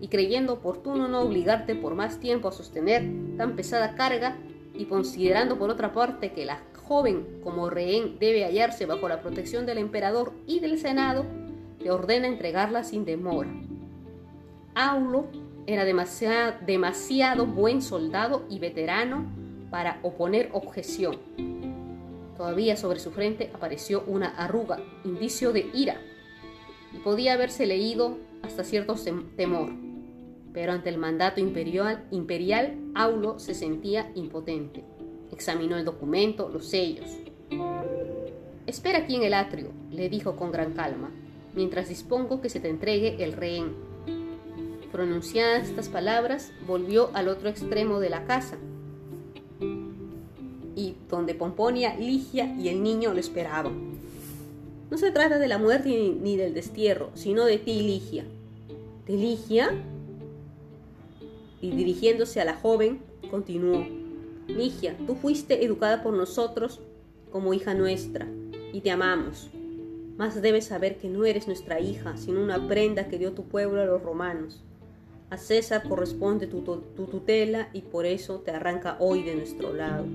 y 0.01 0.09
creyendo 0.09 0.55
oportuno 0.55 1.09
no 1.09 1.21
obligarte 1.21 1.75
por 1.75 1.95
más 1.95 2.21
tiempo 2.21 2.49
a 2.49 2.53
sostener 2.53 3.05
tan 3.37 3.55
pesada 3.55 3.95
carga, 3.95 4.37
y 4.75 4.87
considerando 4.87 5.59
por 5.59 5.71
otra 5.71 5.93
parte 5.93 6.33
que 6.33 6.47
la 6.47 6.63
joven 6.85 7.41
como 7.43 7.69
rehén 7.69 8.19
debe 8.19 8.45
hallarse 8.45 8.87
bajo 8.87 9.09
la 9.09 9.21
protección 9.21 9.67
del 9.67 9.79
emperador 9.79 10.33
y 10.47 10.61
del 10.61 10.79
senado, 10.79 11.27
te 11.79 11.91
ordena 11.91 12.27
entregarla 12.27 12.83
sin 12.83 13.05
demora. 13.05 13.51
Aulo 14.75 15.27
era 15.67 15.85
demasiado, 15.85 17.47
buen 17.47 17.83
soldado 17.83 18.47
y 18.49 18.59
veterano 18.59 19.27
para 19.71 19.99
oponer 20.03 20.49
objeción. 20.53 21.19
Todavía 22.39 22.79
sobre 22.79 23.01
su 23.01 23.11
frente 23.11 23.51
apareció 23.53 24.05
una 24.07 24.29
arruga, 24.29 24.81
indicio 25.05 25.53
de 25.53 25.69
ira, 25.75 26.01
y 26.95 26.99
podía 27.01 27.35
haberse 27.35 27.67
leído 27.67 28.17
hasta 28.43 28.65
cierto 28.65 28.95
temor. 29.37 29.71
Pero 30.55 30.73
ante 30.73 30.89
el 30.89 30.97
mandato 30.97 31.41
imperial, 31.41 32.79
Aulo 32.95 33.39
se 33.39 33.53
sentía 33.53 34.11
impotente. 34.15 34.83
Examinó 35.31 35.77
el 35.77 35.85
documento, 35.85 36.49
los 36.49 36.67
sellos. 36.67 37.11
Espera 38.67 39.01
aquí 39.01 39.17
en 39.17 39.25
el 39.25 39.35
atrio, 39.35 39.73
le 39.91 40.09
dijo 40.09 40.37
con 40.37 40.51
gran 40.51 40.73
calma 40.73 41.11
mientras 41.59 41.89
dispongo 41.89 42.41
que 42.41 42.51
se 42.51 42.61
te 42.61 42.69
entregue 42.69 43.17
el 43.23 43.33
rehén. 43.33 43.75
Pronunciadas 44.93 45.69
estas 45.69 45.89
palabras, 45.89 46.53
volvió 46.67 47.11
al 47.15 47.29
otro 47.29 47.49
extremo 47.49 47.99
de 47.99 48.11
la 48.11 48.25
casa, 48.27 48.57
y 50.79 50.97
donde 51.11 51.35
Pomponia, 51.35 51.97
Ligia 51.97 52.55
y 52.59 52.69
el 52.69 52.83
niño 52.83 53.13
lo 53.13 53.21
esperaban. 53.21 53.99
No 54.91 54.97
se 54.97 55.11
trata 55.11 55.39
de 55.39 55.49
la 55.49 55.59
muerte 55.59 55.89
ni, 56.21 56.37
del 56.37 56.55
destierro, 56.55 57.11
sino 57.15 57.45
de 57.45 57.59
ti, 57.59 57.81
Ligia. 57.81 58.25
¿De 59.07 59.15
Ligia? 59.15 59.73
Y 61.61 61.71
dirigiéndose 61.73 62.41
a 62.41 62.45
la 62.45 62.55
joven, 62.55 63.01
continuó. 63.31 63.85
Ligia, 64.47 64.97
tú 65.07 65.15
fuiste 65.17 65.65
educada 65.65 66.03
por 66.03 66.15
nosotros 66.15 66.81
como 67.33 67.53
hija 67.53 67.75
nuestra, 67.75 68.27
y 68.73 68.81
te 68.81 68.91
amamos 68.91 69.51
más 70.19 70.43
debes 70.43 70.65
saber 70.65 70.99
que 70.99 71.09
no 71.09 71.25
eres 71.25 71.47
nuestra 71.47 71.79
hija, 71.81 72.17
sino 72.17 72.43
una 72.43 72.67
prenda 72.67 73.07
que 73.07 73.19
dio 73.19 73.33
tu 73.33 73.45
pueblo 73.45 73.81
a 73.81 73.87
los 73.87 74.03
romanos. 74.03 74.61
A 75.31 75.37
César 75.37 75.89
corresponde 75.89 76.49
tu, 76.49 76.61
tutela 76.63 77.69
y 77.73 77.83
por 77.83 78.05
eso 78.05 78.41
te 78.41 78.51
arranca 78.51 78.97
hoy 78.99 79.23
de 79.23 79.37
nuestro 79.37 79.73
lado. 79.73 80.07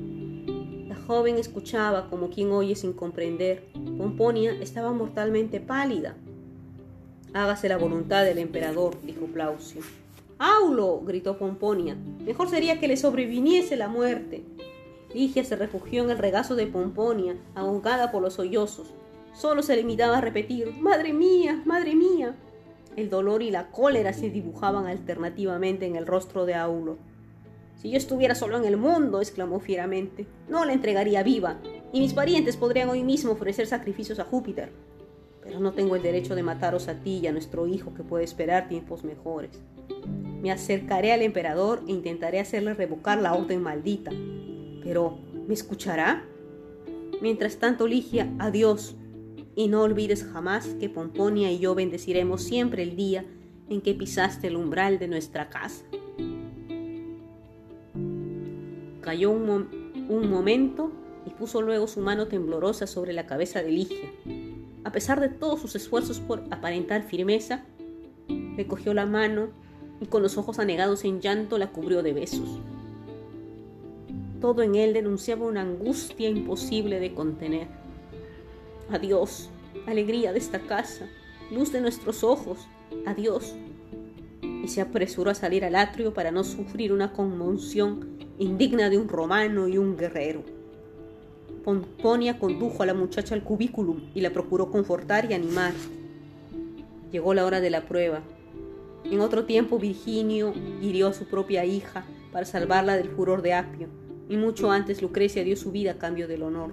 Joven 1.08 1.38
escuchaba 1.38 2.10
como 2.10 2.30
quien 2.30 2.52
oye 2.52 2.76
sin 2.76 2.94
comprender. 2.94 3.68
Pomponia 3.98 4.54
estaba 4.62 4.94
mortalmente 4.94 5.60
pálida. 5.60 6.16
Hágase 7.34 7.68
la 7.68 7.78
voluntad 7.78 8.24
del 8.24 8.38
emperador, 8.38 8.96
dijo 9.04 9.26
Plaucio. 9.26 9.82
¡Aulo! 10.38 11.02
gritó 11.06 11.38
Pomponia. 11.38 11.96
Mejor 12.26 12.50
sería 12.50 12.80
que 12.80 12.88
le 12.88 12.98
sobreviniese 12.98 13.76
la 13.76 13.88
muerte. 13.88 14.44
Ligia 15.14 15.44
se 15.44 15.56
refugió 15.56 16.04
en 16.04 16.10
el 16.10 16.18
regazo 16.18 16.56
de 16.56 16.68
Pomponia, 16.68 17.38
ahogada 17.56 18.12
por 18.12 18.22
los 18.22 18.36
sollozos. 18.36 18.88
Solo 19.34 19.64
se 19.64 19.76
limitaba 19.76 20.18
a 20.18 20.22
repetir, 20.22 20.72
Madre 20.80 21.14
mía, 21.14 21.62
madre 21.66 21.96
mía. 21.96 22.36
El 22.96 23.10
dolor 23.10 23.42
y 23.42 23.52
la 23.52 23.72
cólera 23.72 24.14
se 24.14 24.30
dibujaban 24.30 24.86
alternativamente 24.86 25.86
en 25.86 25.96
el 25.96 26.06
rostro 26.06 26.46
de 26.46 26.54
Aulo. 26.56 26.98
Si 27.84 27.90
yo 27.90 27.98
estuviera 27.98 28.34
solo 28.34 28.56
en 28.56 28.64
el 28.64 28.78
mundo, 28.78 29.20
exclamó 29.20 29.60
fieramente, 29.60 30.26
no 30.48 30.64
la 30.64 30.72
entregaría 30.72 31.22
viva, 31.22 31.60
y 31.92 32.00
mis 32.00 32.14
parientes 32.14 32.56
podrían 32.56 32.88
hoy 32.88 33.04
mismo 33.04 33.34
ofrecer 33.34 33.68
sacrificios 33.68 34.20
a 34.20 34.24
Júpiter. 34.24 34.72
Pero 35.44 35.60
no 35.60 35.74
tengo 35.74 35.98
el 35.98 36.02
derecho 36.02 36.34
de 36.34 36.44
mataros 36.44 36.88
a 36.88 37.02
ti 37.02 37.20
y 37.22 37.28
a 37.28 37.34
nuestro 37.34 37.68
hijo 37.68 37.94
que 37.94 38.04
puede 38.04 38.24
esperar 38.24 38.70
tiempos 38.70 39.04
mejores. 39.04 39.62
Me 40.42 40.50
acercaré 40.50 41.12
al 41.12 41.24
emperador 41.24 41.82
e 41.86 41.92
intentaré 41.92 42.40
hacerle 42.40 42.74
revocar 42.74 43.22
la 43.22 43.34
orden 43.34 43.62
maldita. 43.62 44.12
Pero, 44.82 45.18
¿me 45.46 45.54
escuchará? 45.54 46.24
Mientras 47.22 47.58
tanto, 47.58 47.86
Ligia, 47.86 48.34
adiós, 48.40 48.96
y 49.58 49.68
no 49.68 49.82
olvides 49.82 50.24
jamás 50.24 50.68
que 50.80 50.90
Pomponia 50.90 51.52
y 51.52 51.60
yo 51.60 51.76
bendeciremos 51.76 52.44
siempre 52.44 52.82
el 52.82 52.96
día 52.96 53.26
en 53.68 53.82
que 53.82 53.94
pisaste 53.94 54.48
el 54.48 54.56
umbral 54.56 55.00
de 55.00 55.10
nuestra 55.10 55.50
casa. 55.50 55.84
Cayó 59.04 59.32
un, 59.32 60.08
un 60.10 60.30
momento 60.30 60.92
y 61.26 61.30
puso 61.32 61.62
luego 61.62 61.88
su 61.88 62.00
mano 62.00 62.28
temblorosa 62.28 62.88
sobre 62.88 63.14
la 63.14 63.28
cabeza 63.28 63.62
de 63.62 63.72
Ligia. 63.72 64.12
A 64.84 64.92
pesar 64.92 65.20
de 65.20 65.30
todos 65.30 65.62
sus 65.62 65.76
esfuerzos 65.76 66.20
por 66.20 66.44
aparentar 66.52 67.04
firmeza, 67.04 67.66
le 68.28 68.66
cogió 68.68 68.94
la 68.94 69.06
mano 69.06 69.50
y 70.02 70.06
con 70.08 70.22
los 70.22 70.38
ojos 70.38 70.60
anegados 70.60 71.04
en 71.04 71.22
llanto 71.22 71.58
la 71.58 71.72
cubrió 71.72 72.04
de 72.04 72.14
besos. 72.14 72.60
Todo 74.42 74.62
en 74.62 74.76
él 74.76 74.94
denunciaba 74.94 75.46
una 75.46 75.62
angustia 75.62 76.30
imposible 76.30 77.00
de 77.00 77.14
contener. 77.14 77.68
Adiós, 78.90 79.50
alegría 79.88 80.34
de 80.34 80.40
esta 80.40 80.60
casa, 80.60 81.08
luz 81.52 81.72
de 81.72 81.82
nuestros 81.82 82.24
ojos. 82.24 82.68
Adiós. 83.06 83.56
Y 84.42 84.68
se 84.68 84.82
apresuró 84.82 85.32
a 85.32 85.36
salir 85.36 85.64
al 85.64 85.76
atrio 85.76 86.14
para 86.14 86.32
no 86.32 86.44
sufrir 86.44 86.92
una 86.92 87.14
conmoción 87.14 88.18
indigna 88.40 88.90
de 88.90 88.98
un 88.98 89.08
romano 89.08 89.68
y 89.68 89.78
un 89.78 89.96
guerrero. 89.98 90.44
Pomponia 91.64 92.40
condujo 92.40 92.84
a 92.84 92.86
la 92.86 92.94
muchacha 92.94 93.36
al 93.36 93.44
cubículum 93.44 94.10
y 94.14 94.22
la 94.22 94.32
procuró 94.32 94.70
confortar 94.70 95.30
y 95.30 95.34
animar. 95.34 95.74
Llegó 97.12 97.34
la 97.34 97.46
hora 97.46 97.62
de 97.62 97.70
la 97.70 97.86
prueba. 97.86 98.22
En 99.06 99.20
otro 99.20 99.46
tiempo 99.46 99.80
Virginio 99.80 100.54
hirió 100.82 101.08
a 101.08 101.14
su 101.14 101.26
propia 101.26 101.66
hija 101.66 102.06
para 102.32 102.46
salvarla 102.46 102.98
del 102.98 103.10
furor 103.10 103.42
de 103.42 103.54
Apio, 103.54 103.88
y 104.28 104.38
mucho 104.38 104.72
antes 104.72 105.02
Lucrecia 105.02 105.44
dio 105.44 105.56
su 105.56 105.72
vida 105.72 105.92
a 105.92 105.98
cambio 105.98 106.28
del 106.28 106.44
honor. 106.44 106.72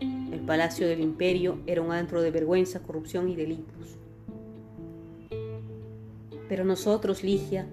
el 0.00 0.40
palacio 0.40 0.86
del 0.86 1.00
imperio 1.00 1.58
era 1.66 1.82
un 1.82 1.92
antro 1.92 2.22
de 2.22 2.30
vergüenza, 2.30 2.80
corrupción 2.80 3.28
y 3.28 3.36
delitos. 3.36 3.96
Pero 6.48 6.64
nosotros, 6.64 7.22
Ligia, 7.22 7.66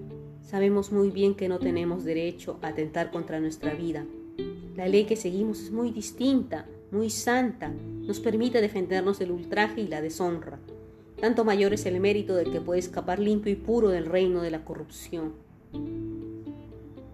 sabemos 0.45 0.91
muy 0.91 1.09
bien 1.09 1.35
que 1.35 1.49
no 1.49 1.59
tenemos 1.59 2.03
derecho 2.03 2.59
a 2.61 2.67
atentar 2.67 3.11
contra 3.11 3.39
nuestra 3.39 3.73
vida. 3.73 4.05
La 4.75 4.87
ley 4.87 5.05
que 5.05 5.15
seguimos 5.15 5.59
es 5.59 5.71
muy 5.71 5.91
distinta, 5.91 6.65
muy 6.91 7.09
santa, 7.09 7.73
nos 8.01 8.19
permite 8.19 8.61
defendernos 8.61 9.19
del 9.19 9.31
ultraje 9.31 9.81
y 9.81 9.87
la 9.87 10.01
deshonra. 10.01 10.59
Tanto 11.19 11.45
mayor 11.45 11.73
es 11.73 11.85
el 11.85 11.99
mérito 11.99 12.35
del 12.35 12.51
que 12.51 12.61
puede 12.61 12.79
escapar 12.79 13.19
limpio 13.19 13.51
y 13.51 13.55
puro 13.55 13.89
del 13.89 14.05
reino 14.05 14.41
de 14.41 14.51
la 14.51 14.63
corrupción. 14.63 15.33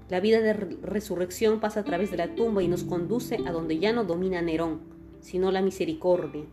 La 0.10 0.20
vida 0.20 0.42
de 0.42 0.54
resurrección 0.54 1.62
pasa 1.62 1.80
a 1.80 1.84
través 1.86 2.12
de 2.12 2.18
la 2.18 2.36
tumba 2.36 2.62
y 2.62 2.68
nos 2.68 2.84
conduce 2.84 3.38
a 3.46 3.52
donde 3.52 3.80
ya 3.80 3.94
no 3.94 4.04
domina 4.04 4.42
Nerón, 4.42 4.82
sino 5.22 5.52
la 5.52 5.62
misericordia. 5.62 6.44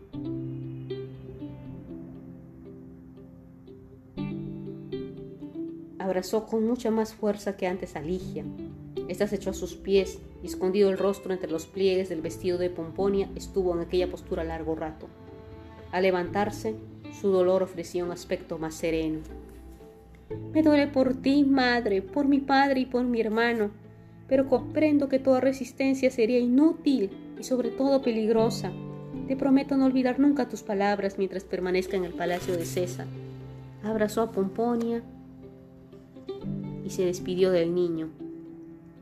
Abrazó 6.09 6.47
con 6.47 6.65
mucha 6.65 6.89
más 6.89 7.13
fuerza 7.13 7.55
que 7.55 7.67
antes 7.67 7.95
a 7.95 8.01
Ligia. 8.01 8.43
Esta 9.07 9.27
se 9.27 9.35
echó 9.35 9.51
a 9.51 9.53
sus 9.53 9.75
pies 9.75 10.17
y, 10.41 10.47
escondido 10.47 10.89
el 10.89 10.97
rostro 10.97 11.31
entre 11.33 11.51
los 11.51 11.67
pliegues 11.67 12.09
del 12.09 12.21
vestido 12.21 12.57
de 12.57 12.71
Pomponia, 12.71 13.29
estuvo 13.35 13.75
en 13.75 13.81
aquella 13.81 14.09
postura 14.09 14.43
largo 14.43 14.73
rato. 14.73 15.07
Al 15.91 16.01
levantarse, 16.01 16.73
su 17.21 17.29
dolor 17.29 17.61
ofrecía 17.61 18.03
un 18.03 18.09
aspecto 18.09 18.57
más 18.57 18.73
sereno. 18.73 19.19
Me 20.51 20.63
duele 20.63 20.87
por 20.87 21.13
ti, 21.13 21.43
madre, 21.43 22.01
por 22.01 22.27
mi 22.27 22.39
padre 22.39 22.79
y 22.79 22.85
por 22.87 23.03
mi 23.03 23.21
hermano, 23.21 23.69
pero 24.27 24.47
comprendo 24.47 25.09
que 25.09 25.19
toda 25.19 25.39
resistencia 25.39 26.09
sería 26.09 26.39
inútil 26.39 27.11
y 27.39 27.43
sobre 27.43 27.69
todo 27.69 28.01
peligrosa. 28.01 28.71
Te 29.27 29.35
prometo 29.35 29.77
no 29.77 29.85
olvidar 29.85 30.19
nunca 30.19 30.49
tus 30.49 30.63
palabras 30.63 31.19
mientras 31.19 31.43
permanezca 31.43 31.97
en 31.97 32.05
el 32.05 32.13
palacio 32.13 32.57
de 32.57 32.65
César. 32.65 33.05
Abrazó 33.83 34.23
a 34.23 34.31
Pomponia 34.31 35.03
y 36.89 36.91
se 36.91 37.05
despidió 37.05 37.51
del 37.51 37.75
niño. 37.75 38.09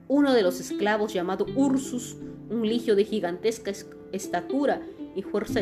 Uno 0.10 0.34
de 0.34 0.42
los 0.42 0.60
esclavos 0.60 1.14
llamado 1.14 1.46
Ursus, 1.56 2.18
un 2.50 2.68
ligio 2.68 2.98
de 2.98 3.06
gigantesca 3.06 3.72
estatura 4.12 4.82
y 5.16 5.22
fuerza 5.22 5.62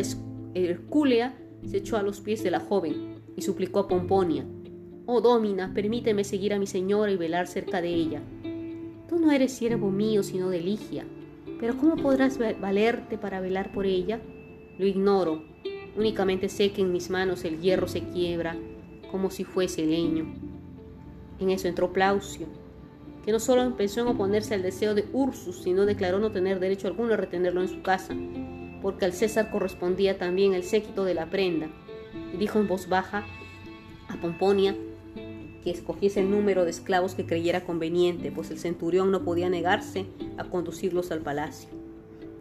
hercúlea, 0.56 1.38
se 1.70 1.78
echó 1.78 1.98
a 1.98 2.02
los 2.02 2.22
pies 2.22 2.44
de 2.44 2.50
la 2.50 2.60
joven 2.60 3.22
y 3.36 3.44
suplicó 3.44 3.82
a 3.82 3.88
Pomponia, 3.88 4.44
Oh 5.06 5.22
Domina, 5.22 5.72
permíteme 5.72 6.24
seguir 6.24 6.56
a 6.56 6.58
mi 6.58 6.66
señora 6.66 7.12
y 7.12 7.16
velar 7.16 7.46
cerca 7.46 7.80
de 7.80 7.94
ella. 7.94 8.24
Tú 9.08 9.20
no 9.20 9.32
eres 9.32 9.52
siervo 9.52 9.92
mío, 9.92 10.24
sino 10.24 10.50
de 10.50 10.62
Ligia, 10.62 11.06
pero 11.60 11.78
¿cómo 11.78 11.96
podrás 11.96 12.40
valerte 12.40 13.20
para 13.20 13.40
velar 13.40 13.72
por 13.72 13.86
ella? 13.86 14.20
Lo 14.80 14.88
ignoro, 14.88 15.44
únicamente 15.96 16.50
sé 16.50 16.72
que 16.72 16.82
en 16.82 16.92
mis 16.92 17.12
manos 17.12 17.46
el 17.46 17.62
hierro 17.62 17.88
se 17.88 18.02
quiebra 18.02 18.58
como 19.12 19.30
si 19.30 19.44
fuese 19.44 19.86
leño. 19.86 20.45
En 21.40 21.50
eso 21.50 21.68
entró 21.68 21.92
Plaucio, 21.92 22.48
que 23.26 23.32
no 23.32 23.40
solo 23.40 23.64
empezó 23.64 24.02
en 24.02 24.08
oponerse 24.08 24.54
al 24.54 24.62
deseo 24.62 24.94
de 24.94 25.06
Ursus, 25.12 25.64
sino 25.64 25.86
declaró 25.86 26.20
no 26.20 26.32
tener 26.32 26.60
derecho 26.60 26.88
alguno 26.88 27.14
a 27.14 27.18
retenerlo 27.18 27.62
en 27.62 27.68
su 27.68 27.82
casa, 27.82 28.16
porque 28.82 29.06
al 29.06 29.14
César 29.14 29.50
correspondía 29.52 30.18
también 30.18 30.54
el 30.54 30.64
séquito 30.64 31.04
de 31.06 31.16
la 31.16 31.30
prenda, 31.30 31.70
y 32.34 32.38
dijo 32.38 32.60
en 32.60 32.68
voz 32.68 32.88
baja 32.88 33.26
a 34.08 34.22
Pomponia 34.22 34.76
que 35.64 35.72
escogiese 35.72 36.20
el 36.20 36.30
número 36.30 36.64
de 36.64 36.70
esclavos 36.70 37.16
que 37.16 37.26
creyera 37.26 37.66
conveniente, 37.66 38.32
pues 38.32 38.52
el 38.52 38.60
centurión 38.60 39.10
no 39.12 39.24
podía 39.24 39.50
negarse 39.50 40.06
a 40.38 40.44
conducirlos 40.44 41.12
al 41.12 41.22
palacio. 41.22 41.70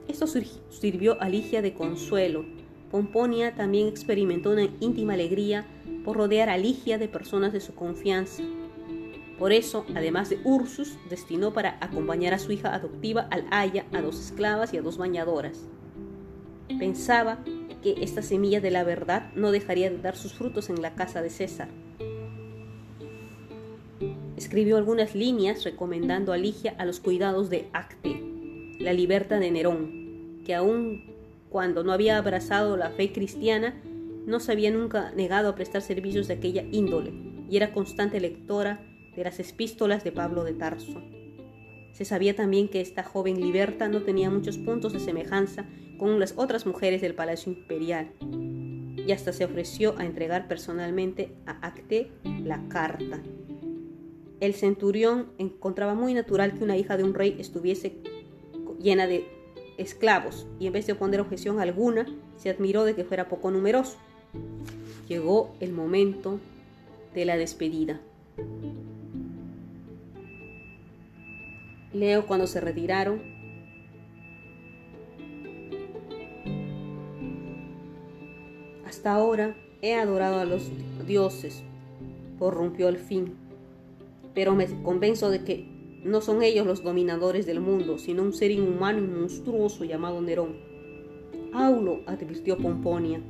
Esto 0.07 0.26
sirvió 0.68 1.20
a 1.22 1.30
Ligia 1.30 1.62
de 1.62 1.72
consuelo. 1.72 2.44
Pomponia 2.90 3.54
también 3.54 3.88
experimentó 3.88 4.50
una 4.50 4.68
íntima 4.80 5.14
alegría 5.14 5.66
por 6.04 6.18
rodear 6.18 6.50
a 6.50 6.59
Ligia 6.59 6.98
de 6.98 7.09
personas 7.09 7.54
de 7.54 7.61
su 7.61 7.74
confianza. 7.74 8.42
Por 9.38 9.53
eso, 9.53 9.85
además 9.94 10.31
de 10.31 10.38
Ursus, 10.44 10.97
destinó 11.11 11.53
para 11.53 11.77
acompañar 11.81 12.35
a 12.35 12.38
su 12.38 12.53
hija 12.53 12.75
adoptiva 12.75 13.27
al 13.31 13.47
Aya 13.51 13.85
a 13.92 14.01
dos 14.01 14.20
esclavas 14.20 14.73
y 14.73 14.79
a 14.79 14.83
dos 14.83 14.97
bañadoras. 14.97 15.66
Pensaba 16.79 17.44
que 17.83 17.97
esta 18.01 18.23
semilla 18.23 18.61
de 18.61 18.70
la 18.70 18.85
verdad 18.85 19.33
no 19.35 19.51
dejaría 19.51 19.90
de 19.90 19.99
dar 19.99 20.16
sus 20.16 20.33
frutos 20.33 20.70
en 20.70 20.81
la 20.81 20.94
casa 20.94 21.20
de 21.20 21.31
César. 21.31 21.68
Escribió 24.37 24.77
algunas 24.77 25.14
líneas 25.14 25.64
recomendando 25.64 26.33
a 26.33 26.37
Ligia 26.37 26.75
a 26.79 26.85
los 26.85 27.01
cuidados 27.01 27.51
de 27.51 27.68
Acte, 27.73 28.20
la 28.79 28.92
libertad 28.92 29.40
de 29.40 29.51
Nerón, 29.51 30.42
que 30.44 30.55
aun 30.55 31.14
cuando 31.51 31.85
no 31.85 31.92
había 31.92 32.18
abrazado 32.18 32.77
la 32.77 32.90
fe 32.90 33.12
cristiana, 33.12 33.81
no 34.27 34.40
se 34.40 34.53
había 34.53 34.70
nunca 34.70 35.12
negado 35.12 35.51
a 35.51 35.55
prestar 35.55 35.83
servicios 35.83 36.29
de 36.29 36.35
aquella 36.35 36.64
índole 36.73 37.12
y 37.49 37.57
era 37.57 37.73
constante 37.73 38.20
lectora 38.20 38.81
de 39.16 39.24
las 39.24 39.38
epístolas 39.40 40.05
de 40.05 40.12
Pablo 40.12 40.44
de 40.44 40.55
Tarso. 40.55 41.03
Se 41.92 42.05
sabía 42.05 42.35
también 42.35 42.68
que 42.68 42.81
esta 42.81 43.05
joven 43.05 43.40
liberta 43.40 43.88
no 43.88 44.03
tenía 44.03 44.31
muchos 44.31 44.59
puntos 44.59 44.92
de 44.92 45.00
semejanza 45.00 45.66
con 45.98 46.18
las 46.18 46.35
otras 46.37 46.66
mujeres 46.66 47.00
del 47.00 47.14
palacio 47.14 47.53
imperial 47.53 48.11
y 48.96 49.12
hasta 49.12 49.33
se 49.33 49.44
ofreció 49.44 49.96
a 49.98 50.05
entregar 50.05 50.48
personalmente 50.48 51.33
a 51.46 51.66
Acte 51.66 52.11
la 52.24 52.66
carta 52.68 53.22
el 54.44 54.55
centurión 54.55 55.29
encontraba 55.38 55.94
muy 55.94 56.12
natural 56.12 56.55
que 56.55 56.64
una 56.64 56.77
hija 56.77 56.96
de 56.96 57.05
un 57.05 57.14
rey 57.14 57.37
estuviese 57.38 57.96
llena 58.79 59.07
de 59.07 59.27
esclavos 59.79 60.46
y 60.59 60.66
en 60.66 60.72
vez 60.74 60.87
de 60.87 60.94
poner 60.94 61.20
objeción 61.20 61.61
alguna, 61.61 62.07
se 62.37 62.50
admiró 62.50 62.85
de 62.85 62.94
que 62.94 63.05
fuera 63.05 63.29
poco 63.29 63.50
numeroso. 63.50 63.96
Llegó 65.09 65.55
el 65.61 65.72
momento 65.72 66.38
de 67.14 67.24
la 67.24 67.37
despedida. 67.37 68.00
Leo 71.94 72.26
cuando 72.26 72.46
se 72.46 72.61
retiraron. 72.61 73.22
Hasta 78.87 79.14
ahora 79.14 79.57
he 79.80 79.94
adorado 79.94 80.40
a 80.40 80.44
los 80.44 80.70
dioses, 81.07 81.62
prorrumpió 82.38 82.88
el 82.88 82.98
fin 82.98 83.44
pero 84.35 84.54
me 84.54 84.66
convenzo 84.83 85.30
de 85.30 85.44
que 85.44 85.64
no 86.04 86.20
son 86.20 86.42
ellos 86.42 86.66
los 86.66 86.83
dominadores 86.83 87.46
del 87.46 87.61
mundo, 87.61 87.98
sino 87.98 88.22
un 88.22 88.33
ser 88.33 88.50
inhumano 88.50 88.98
y 88.98 89.07
monstruoso 89.07 89.85
llamado 89.85 90.20
Nerón. 90.20 90.57
Aulo, 91.52 92.00
advirtió 92.07 92.59
Pomponia, 92.59 93.22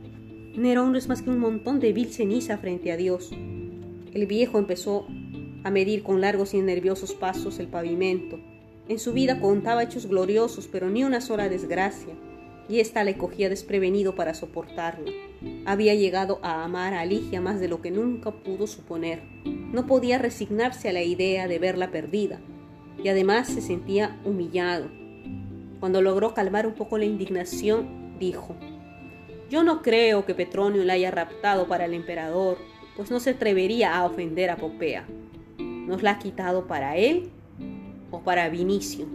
Nerón 0.56 0.92
no 0.92 0.98
es 0.98 1.08
más 1.08 1.22
que 1.22 1.30
un 1.30 1.38
montón 1.38 1.78
de 1.78 1.92
vil 1.92 2.12
ceniza 2.12 2.58
frente 2.58 2.90
a 2.90 2.96
Dios. 2.96 3.30
El 3.32 4.26
viejo 4.26 4.58
empezó 4.58 5.06
a 5.62 5.70
medir 5.70 6.02
con 6.02 6.20
largos 6.20 6.54
y 6.54 6.60
nerviosos 6.60 7.12
pasos 7.12 7.58
el 7.58 7.68
pavimento. 7.68 8.38
En 8.86 8.98
su 8.98 9.14
vida 9.14 9.40
contaba 9.40 9.82
hechos 9.82 10.06
gloriosos, 10.06 10.68
pero 10.70 10.90
ni 10.90 11.04
una 11.04 11.22
sola 11.22 11.48
desgracia, 11.48 12.12
y 12.68 12.80
ésta 12.80 13.02
le 13.02 13.16
cogía 13.16 13.48
desprevenido 13.48 14.14
para 14.14 14.34
soportarlo. 14.34 15.10
Había 15.64 15.94
llegado 15.94 16.38
a 16.42 16.64
amar 16.64 16.92
a 16.92 17.06
Ligia 17.06 17.40
más 17.40 17.60
de 17.60 17.68
lo 17.68 17.80
que 17.80 17.90
nunca 17.90 18.30
pudo 18.30 18.66
suponer. 18.66 19.22
No 19.44 19.86
podía 19.86 20.18
resignarse 20.18 20.90
a 20.90 20.92
la 20.92 21.02
idea 21.02 21.48
de 21.48 21.58
verla 21.58 21.90
perdida, 21.90 22.40
y 23.02 23.08
además 23.08 23.48
se 23.48 23.62
sentía 23.62 24.20
humillado. 24.24 24.90
Cuando 25.80 26.02
logró 26.02 26.34
calmar 26.34 26.66
un 26.66 26.74
poco 26.74 26.98
la 26.98 27.06
indignación, 27.06 28.18
dijo, 28.18 28.54
Yo 29.48 29.64
no 29.64 29.80
creo 29.80 30.26
que 30.26 30.34
Petronio 30.34 30.84
la 30.84 30.92
haya 30.92 31.10
raptado 31.10 31.66
para 31.68 31.86
el 31.86 31.94
emperador, 31.94 32.58
pues 32.96 33.10
no 33.10 33.18
se 33.18 33.30
atrevería 33.30 33.96
a 33.96 34.04
ofender 34.04 34.50
a 34.50 34.56
Popea. 34.56 35.06
¿Nos 35.58 36.02
la 36.02 36.12
ha 36.12 36.18
quitado 36.18 36.66
para 36.66 36.98
él 36.98 37.30
o 38.14 38.20
para 38.20 38.48
Vinicio? 38.48 39.06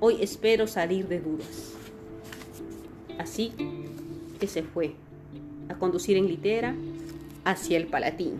Hoy 0.00 0.18
espero 0.22 0.66
salir 0.66 1.08
de 1.08 1.20
dudas. 1.20 1.74
Así 3.18 3.52
que 4.40 4.46
se 4.46 4.62
fue 4.62 4.94
a 5.68 5.74
conducir 5.74 6.16
en 6.16 6.26
litera 6.26 6.74
hacia 7.44 7.76
el 7.76 7.86
Palatino. 7.86 8.38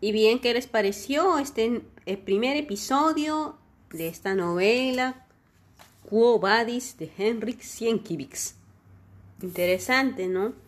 Y 0.00 0.12
bien, 0.12 0.38
¿qué 0.38 0.54
les 0.54 0.68
pareció 0.68 1.38
este 1.38 1.82
el 2.04 2.18
primer 2.18 2.56
episodio 2.56 3.56
de 3.90 4.06
esta 4.06 4.34
novela 4.34 5.26
Quo 6.08 6.38
Vadis 6.38 6.96
de 6.98 7.10
Henrik 7.18 7.62
Sienkiewicz? 7.62 8.54
Interesante, 9.42 10.28
¿no? 10.28 10.65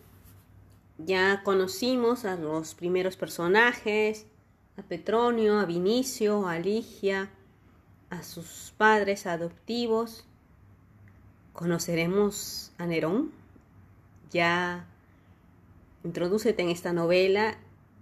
Ya 1.05 1.43
conocimos 1.43 2.25
a 2.25 2.35
los 2.35 2.75
primeros 2.75 3.15
personajes, 3.15 4.25
a 4.75 4.81
Petronio, 4.81 5.59
a 5.59 5.65
Vinicio, 5.65 6.45
a 6.45 6.59
Ligia, 6.59 7.29
a 8.09 8.21
sus 8.21 8.73
padres 8.77 9.25
adoptivos. 9.25 10.25
Conoceremos 11.53 12.73
a 12.77 12.85
Nerón. 12.85 13.31
Ya 14.29 14.87
introdúcete 16.03 16.63
en 16.63 16.69
esta 16.69 16.91
novela 16.91 17.57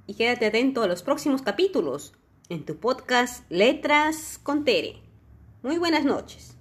y 0.08 0.16
quédate 0.16 0.48
atento 0.48 0.82
a 0.82 0.88
los 0.88 1.04
próximos 1.04 1.44
capítulos 1.44 2.14
en 2.50 2.66
tu 2.66 2.78
podcast 2.78 3.46
Letras 3.52 4.40
con 4.42 4.66
Tere. 4.66 5.02
Muy 5.62 5.78
buenas 5.78 6.04
noches. 6.04 6.57